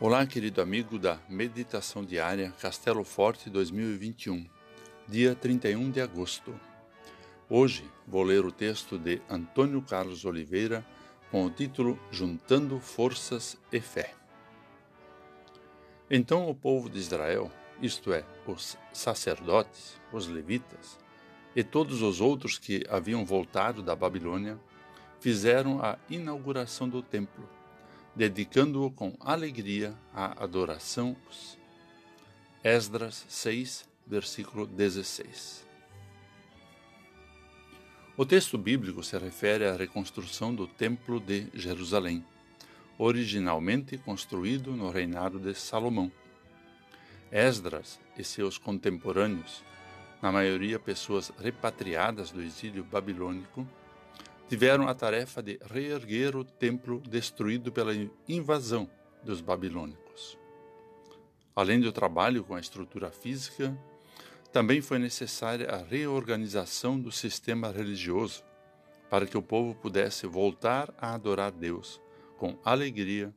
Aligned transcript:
Olá, 0.00 0.26
querido 0.26 0.60
amigo 0.60 0.98
da 0.98 1.20
Meditação 1.28 2.04
Diária 2.04 2.52
Castelo 2.60 3.04
Forte 3.04 3.48
2021, 3.48 4.44
dia 5.06 5.36
31 5.36 5.88
de 5.88 6.00
agosto. 6.00 6.52
Hoje 7.48 7.88
vou 8.04 8.24
ler 8.24 8.44
o 8.44 8.50
texto 8.50 8.98
de 8.98 9.22
Antônio 9.30 9.80
Carlos 9.80 10.24
Oliveira 10.24 10.84
com 11.30 11.46
o 11.46 11.50
título 11.50 11.96
Juntando 12.10 12.80
Forças 12.80 13.56
e 13.70 13.80
Fé. 13.80 14.12
Então 16.10 16.50
o 16.50 16.56
povo 16.56 16.90
de 16.90 16.98
Israel, 16.98 17.48
isto 17.80 18.12
é, 18.12 18.24
os 18.48 18.76
sacerdotes, 18.92 19.96
os 20.12 20.26
levitas 20.26 20.98
e 21.54 21.62
todos 21.62 22.02
os 22.02 22.20
outros 22.20 22.58
que 22.58 22.84
haviam 22.90 23.24
voltado 23.24 23.80
da 23.80 23.94
Babilônia, 23.94 24.58
fizeram 25.20 25.80
a 25.80 25.96
inauguração 26.10 26.88
do 26.88 27.00
templo 27.00 27.48
dedicando-o 28.14 28.90
com 28.90 29.16
alegria 29.20 29.94
à 30.12 30.44
adoração. 30.44 31.16
Esdras 32.62 33.24
6, 33.28 33.88
versículo 34.06 34.66
16. 34.66 35.64
O 38.16 38.24
texto 38.24 38.56
bíblico 38.56 39.02
se 39.02 39.18
refere 39.18 39.66
à 39.66 39.74
reconstrução 39.74 40.54
do 40.54 40.68
Templo 40.68 41.18
de 41.18 41.48
Jerusalém, 41.52 42.24
originalmente 42.96 43.98
construído 43.98 44.76
no 44.76 44.90
reinado 44.90 45.40
de 45.40 45.52
Salomão. 45.52 46.12
Esdras 47.32 48.00
e 48.16 48.22
seus 48.22 48.56
contemporâneos, 48.56 49.64
na 50.22 50.30
maioria 50.30 50.78
pessoas 50.78 51.32
repatriadas 51.36 52.30
do 52.30 52.40
exílio 52.40 52.84
babilônico, 52.84 53.66
tiveram 54.48 54.88
a 54.88 54.94
tarefa 54.94 55.42
de 55.42 55.58
reerguer 55.70 56.36
o 56.36 56.44
templo 56.44 57.00
destruído 57.00 57.72
pela 57.72 57.92
invasão 58.28 58.88
dos 59.22 59.40
babilônicos. 59.40 60.38
Além 61.56 61.80
do 61.80 61.92
trabalho 61.92 62.44
com 62.44 62.54
a 62.54 62.60
estrutura 62.60 63.10
física, 63.10 63.76
também 64.52 64.80
foi 64.80 64.98
necessária 64.98 65.68
a 65.70 65.78
reorganização 65.78 67.00
do 67.00 67.10
sistema 67.10 67.70
religioso 67.70 68.44
para 69.08 69.26
que 69.26 69.36
o 69.36 69.42
povo 69.42 69.74
pudesse 69.74 70.26
voltar 70.26 70.92
a 70.98 71.14
adorar 71.14 71.52
Deus 71.52 72.00
com 72.36 72.58
alegria 72.64 73.32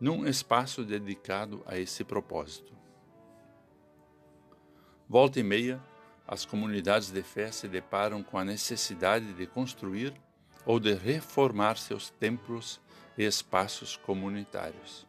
num 0.00 0.26
espaço 0.26 0.84
dedicado 0.84 1.62
a 1.66 1.78
esse 1.78 2.04
propósito. 2.04 2.76
Volta 5.08 5.40
e 5.40 5.42
meia, 5.42 5.82
as 6.26 6.44
comunidades 6.44 7.10
de 7.10 7.22
fé 7.22 7.50
se 7.50 7.68
deparam 7.68 8.22
com 8.22 8.36
a 8.36 8.44
necessidade 8.44 9.32
de 9.32 9.46
construir 9.46 10.12
ou 10.66 10.80
de 10.80 10.92
reformar 10.92 11.78
seus 11.78 12.10
templos 12.10 12.80
e 13.16 13.24
espaços 13.24 13.96
comunitários. 13.96 15.06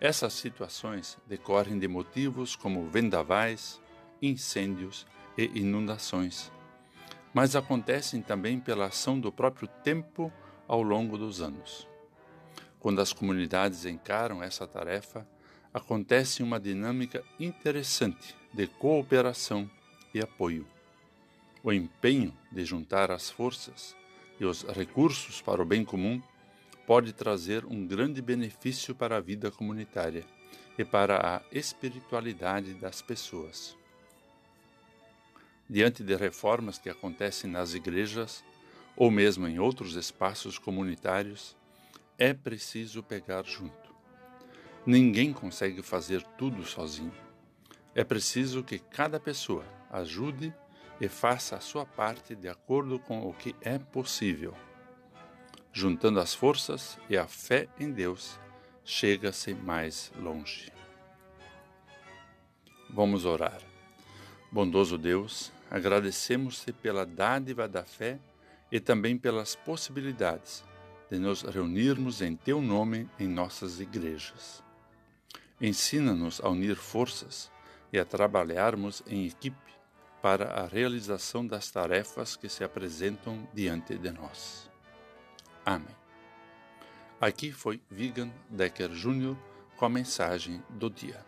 Essas 0.00 0.32
situações 0.32 1.18
decorrem 1.26 1.78
de 1.78 1.88
motivos 1.88 2.54
como 2.54 2.88
vendavais, 2.88 3.80
incêndios 4.22 5.04
e 5.36 5.44
inundações, 5.58 6.52
mas 7.34 7.56
acontecem 7.56 8.22
também 8.22 8.60
pela 8.60 8.86
ação 8.86 9.18
do 9.18 9.32
próprio 9.32 9.66
tempo 9.82 10.32
ao 10.68 10.82
longo 10.82 11.18
dos 11.18 11.42
anos. 11.42 11.88
Quando 12.78 13.00
as 13.00 13.12
comunidades 13.12 13.84
encaram 13.84 14.42
essa 14.42 14.66
tarefa, 14.66 15.26
acontece 15.74 16.42
uma 16.42 16.60
dinâmica 16.60 17.24
interessante 17.38 18.36
de 18.54 18.66
cooperação 18.68 19.68
e 20.14 20.20
apoio. 20.20 20.66
O 21.62 21.72
empenho 21.72 22.32
de 22.52 22.64
juntar 22.64 23.10
as 23.10 23.28
forças 23.28 23.96
e 24.40 24.44
os 24.44 24.62
recursos 24.62 25.40
para 25.40 25.62
o 25.62 25.64
bem 25.64 25.84
comum 25.84 26.22
pode 26.86 27.12
trazer 27.12 27.64
um 27.66 27.86
grande 27.86 28.22
benefício 28.22 28.94
para 28.94 29.16
a 29.16 29.20
vida 29.20 29.50
comunitária 29.50 30.24
e 30.78 30.84
para 30.84 31.36
a 31.36 31.42
espiritualidade 31.52 32.74
das 32.74 33.02
pessoas. 33.02 33.76
Diante 35.68 36.02
de 36.02 36.14
reformas 36.16 36.78
que 36.78 36.88
acontecem 36.88 37.50
nas 37.50 37.74
igrejas 37.74 38.42
ou 38.96 39.10
mesmo 39.10 39.46
em 39.46 39.58
outros 39.58 39.94
espaços 39.94 40.58
comunitários, 40.58 41.56
é 42.16 42.34
preciso 42.34 43.02
pegar 43.02 43.44
junto. 43.44 43.94
Ninguém 44.84 45.32
consegue 45.32 45.82
fazer 45.82 46.22
tudo 46.36 46.64
sozinho. 46.64 47.12
É 47.94 48.02
preciso 48.02 48.64
que 48.64 48.78
cada 48.78 49.20
pessoa 49.20 49.64
ajude 49.90 50.52
e 51.00 51.08
faça 51.08 51.56
a 51.56 51.60
sua 51.60 51.86
parte 51.86 52.34
de 52.34 52.48
acordo 52.48 52.98
com 52.98 53.28
o 53.28 53.32
que 53.32 53.54
é 53.60 53.78
possível. 53.78 54.54
Juntando 55.72 56.18
as 56.18 56.34
forças 56.34 56.98
e 57.08 57.16
a 57.16 57.26
fé 57.26 57.68
em 57.78 57.92
Deus, 57.92 58.38
chega-se 58.84 59.54
mais 59.54 60.10
longe. 60.18 60.72
Vamos 62.90 63.24
orar. 63.24 63.60
Bondoso 64.50 64.96
Deus, 64.96 65.52
agradecemos-te 65.70 66.72
pela 66.72 67.04
dádiva 67.04 67.68
da 67.68 67.84
fé 67.84 68.18
e 68.72 68.80
também 68.80 69.16
pelas 69.16 69.54
possibilidades 69.54 70.64
de 71.10 71.18
nos 71.18 71.42
reunirmos 71.42 72.20
em 72.22 72.34
Teu 72.34 72.60
nome 72.60 73.08
em 73.18 73.28
nossas 73.28 73.78
igrejas. 73.78 74.62
Ensina-nos 75.60 76.40
a 76.40 76.48
unir 76.48 76.76
forças 76.76 77.50
e 77.92 77.98
a 77.98 78.04
trabalharmos 78.04 79.02
em 79.06 79.26
equipe 79.26 79.77
para 80.20 80.62
a 80.62 80.66
realização 80.66 81.46
das 81.46 81.70
tarefas 81.70 82.36
que 82.36 82.48
se 82.48 82.64
apresentam 82.64 83.48
diante 83.54 83.96
de 83.96 84.10
nós. 84.10 84.68
Amém. 85.64 85.96
Aqui 87.20 87.52
foi 87.52 87.80
Vigan 87.90 88.30
Decker 88.48 88.90
Jr. 88.90 89.36
com 89.76 89.84
a 89.84 89.88
mensagem 89.88 90.62
do 90.70 90.88
dia. 90.88 91.24